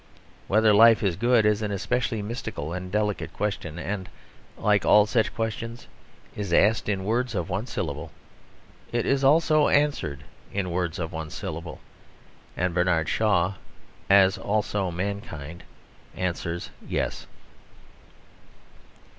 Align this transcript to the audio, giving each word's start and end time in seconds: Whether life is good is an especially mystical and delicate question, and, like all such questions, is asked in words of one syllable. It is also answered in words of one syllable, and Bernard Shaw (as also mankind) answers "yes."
Whether 0.47 0.73
life 0.73 1.03
is 1.03 1.15
good 1.15 1.45
is 1.45 1.61
an 1.61 1.69
especially 1.71 2.23
mystical 2.23 2.73
and 2.73 2.91
delicate 2.91 3.31
question, 3.33 3.77
and, 3.77 4.09
like 4.57 4.83
all 4.83 5.05
such 5.05 5.31
questions, 5.35 5.85
is 6.35 6.51
asked 6.51 6.89
in 6.89 7.03
words 7.03 7.35
of 7.35 7.51
one 7.51 7.67
syllable. 7.67 8.09
It 8.91 9.05
is 9.05 9.23
also 9.23 9.67
answered 9.67 10.23
in 10.51 10.71
words 10.71 10.97
of 10.97 11.11
one 11.11 11.29
syllable, 11.29 11.81
and 12.57 12.73
Bernard 12.73 13.09
Shaw 13.09 13.53
(as 14.09 14.39
also 14.39 14.89
mankind) 14.89 15.61
answers 16.15 16.71
"yes." 16.87 17.27